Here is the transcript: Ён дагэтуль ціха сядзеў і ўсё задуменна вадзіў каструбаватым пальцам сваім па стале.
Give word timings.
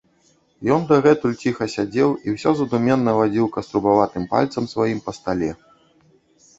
Ён 0.75 0.87
дагэтуль 0.91 1.35
ціха 1.41 1.67
сядзеў 1.75 2.09
і 2.25 2.35
ўсё 2.37 2.55
задуменна 2.63 3.11
вадзіў 3.23 3.45
каструбаватым 3.59 4.29
пальцам 4.35 4.63
сваім 4.77 4.99
па 5.07 5.11
стале. 5.21 5.51